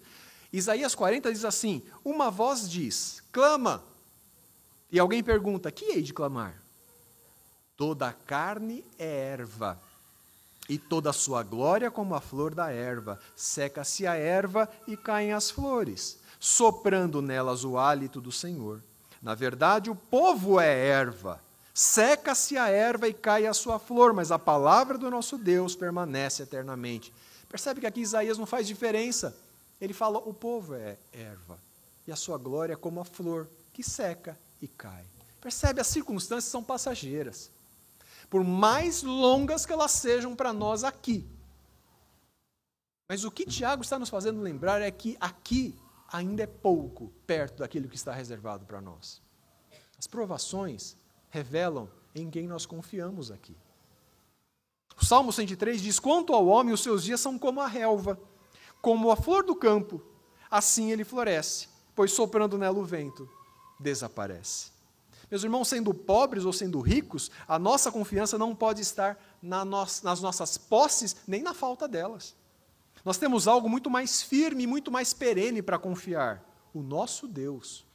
[0.53, 3.83] Isaías 40 diz assim: Uma voz diz, clama.
[4.91, 6.61] E alguém pergunta: Que hei de clamar?
[7.75, 9.81] Toda a carne é erva,
[10.69, 13.19] e toda a sua glória como a flor da erva.
[13.35, 18.83] Seca-se a erva e caem as flores, soprando nelas o hálito do Senhor.
[19.19, 21.41] Na verdade, o povo é erva.
[21.81, 26.43] Seca-se a erva e cai a sua flor, mas a palavra do nosso Deus permanece
[26.43, 27.13] eternamente.
[27.47, 29.33] Percebe que aqui Isaías não faz diferença.
[29.79, 31.57] Ele fala: o povo é erva,
[32.05, 35.05] e a sua glória é como a flor que seca e cai.
[35.39, 35.79] Percebe?
[35.79, 37.49] As circunstâncias são passageiras
[38.29, 41.25] por mais longas que elas sejam para nós aqui.
[43.07, 45.73] Mas o que Tiago está nos fazendo lembrar é que aqui
[46.11, 49.21] ainda é pouco perto daquilo que está reservado para nós.
[49.97, 50.98] As provações
[51.29, 53.55] revelam em quem nós confiamos aqui.
[54.99, 58.19] O Salmo 103 diz: Quanto ao homem, os seus dias são como a relva,
[58.81, 60.01] como a flor do campo,
[60.49, 63.29] assim ele floresce, pois soprando nela o vento,
[63.79, 64.71] desaparece.
[65.29, 69.85] Meus irmãos, sendo pobres ou sendo ricos, a nossa confiança não pode estar na no
[70.03, 72.35] nas nossas posses, nem na falta delas.
[73.05, 77.85] Nós temos algo muito mais firme muito mais perene para confiar: o nosso Deus.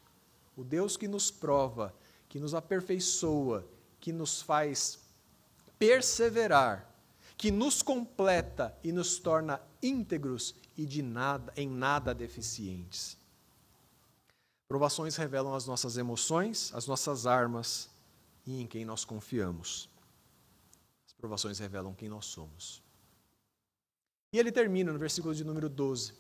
[0.57, 1.93] O Deus que nos prova,
[2.35, 3.65] que nos aperfeiçoa,
[4.01, 4.99] que nos faz
[5.79, 6.93] perseverar,
[7.37, 13.17] que nos completa e nos torna íntegros e de nada, em nada deficientes.
[14.67, 17.89] Provações revelam as nossas emoções, as nossas armas
[18.45, 19.89] e em quem nós confiamos.
[21.07, 22.83] As provações revelam quem nós somos.
[24.33, 26.13] E ele termina no versículo de número 12.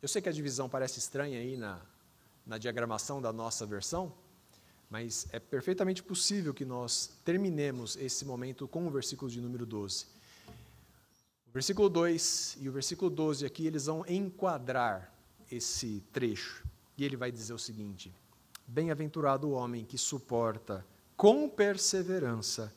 [0.00, 1.78] Eu sei que a divisão parece estranha aí na,
[2.46, 4.10] na diagramação da nossa versão,
[4.90, 10.06] mas é perfeitamente possível que nós terminemos esse momento com o versículo de número 12.
[11.46, 15.14] O versículo 2 e o versículo 12 aqui, eles vão enquadrar
[15.50, 16.66] esse trecho.
[16.98, 18.12] E ele vai dizer o seguinte:
[18.66, 20.84] Bem-aventurado o homem que suporta
[21.16, 22.74] com perseverança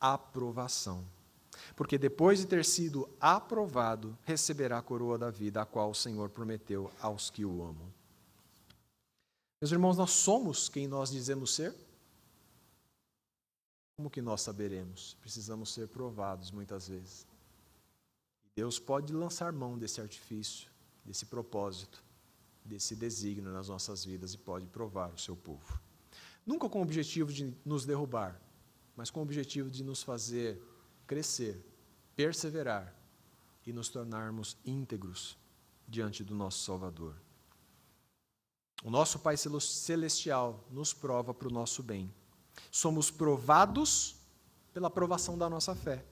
[0.00, 1.04] a aprovação,
[1.74, 6.28] porque depois de ter sido aprovado, receberá a coroa da vida, a qual o Senhor
[6.28, 7.97] prometeu aos que o amam.
[9.60, 11.74] Meus irmãos, nós somos quem nós dizemos ser?
[13.96, 15.16] Como que nós saberemos?
[15.20, 17.26] Precisamos ser provados muitas vezes.
[18.54, 20.70] Deus pode lançar mão desse artifício,
[21.04, 22.02] desse propósito,
[22.64, 25.80] desse desígnio nas nossas vidas e pode provar o seu povo.
[26.46, 28.40] Nunca com o objetivo de nos derrubar,
[28.94, 30.62] mas com o objetivo de nos fazer
[31.06, 31.60] crescer,
[32.14, 32.94] perseverar
[33.66, 35.36] e nos tornarmos íntegros
[35.86, 37.16] diante do nosso Salvador.
[38.84, 42.12] O nosso Pai Celestial nos prova para o nosso bem.
[42.70, 44.16] Somos provados
[44.72, 46.04] pela provação da nossa fé.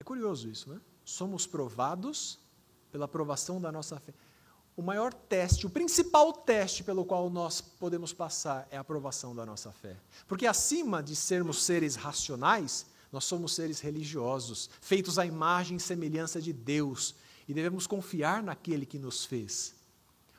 [0.00, 0.80] É curioso isso, né?
[1.04, 2.38] Somos provados
[2.92, 4.14] pela provação da nossa fé
[4.76, 9.46] o maior teste, o principal teste pelo qual nós podemos passar é a aprovação da
[9.46, 9.96] nossa fé.
[10.28, 16.42] Porque acima de sermos seres racionais, nós somos seres religiosos, feitos à imagem e semelhança
[16.42, 17.14] de Deus,
[17.48, 19.74] e devemos confiar naquele que nos fez.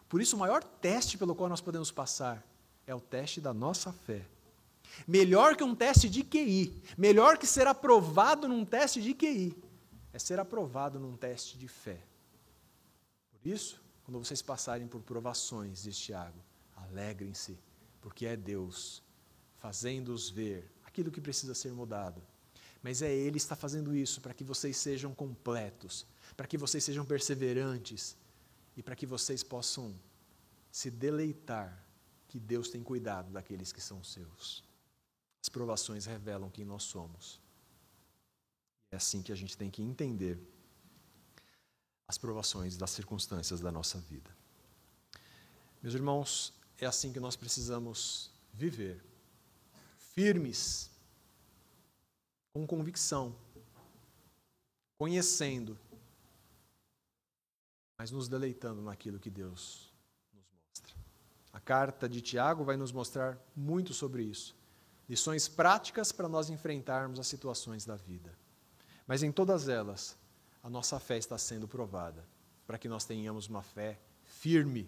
[0.10, 2.46] Por isso, o maior teste pelo qual nós podemos passar
[2.86, 4.26] é o teste da nossa fé.
[5.08, 9.56] Melhor que um teste de QI, melhor que ser aprovado num teste de QI,
[10.14, 12.02] é ser aprovado num teste de fé.
[13.30, 16.40] Por isso, quando vocês passarem por provações, diz Tiago,
[16.76, 17.60] alegrem-se,
[18.02, 19.04] porque é Deus
[19.58, 22.22] fazendo-os ver aquilo que precisa ser mudado.
[22.82, 26.06] Mas é Ele que está fazendo isso para que vocês sejam completos,
[26.36, 28.16] para que vocês sejam perseverantes
[28.78, 30.00] e para que vocês possam
[30.72, 31.84] se deleitar
[32.28, 34.64] que Deus tem cuidado daqueles que são seus.
[35.42, 37.42] As provações revelam quem nós somos.
[38.92, 40.40] É assim que a gente tem que entender
[42.08, 44.30] as provações das circunstâncias da nossa vida.
[45.82, 49.04] Meus irmãos, é assim que nós precisamos viver,
[49.98, 50.90] firmes,
[52.54, 53.36] com convicção,
[54.98, 55.78] conhecendo,
[57.98, 59.92] mas nos deleitando naquilo que Deus
[60.34, 60.96] nos mostra.
[61.52, 64.56] A carta de Tiago vai nos mostrar muito sobre isso.
[65.10, 68.32] Lições práticas para nós enfrentarmos as situações da vida.
[69.08, 70.18] Mas em todas elas,
[70.62, 72.24] a nossa fé está sendo provada,
[72.68, 74.88] para que nós tenhamos uma fé firme,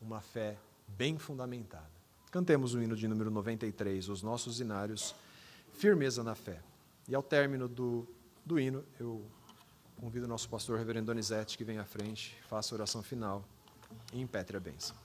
[0.00, 0.58] uma fé
[0.88, 1.92] bem fundamentada.
[2.30, 5.14] Cantemos o hino de número 93, os nossos inários,
[5.74, 6.60] firmeza na fé.
[7.06, 8.08] E ao término do,
[8.44, 9.24] do hino, eu
[9.96, 13.44] convido o nosso pastor, reverendo Donizete, que vem à frente, faça a oração final
[14.12, 14.96] e impetre a bênção.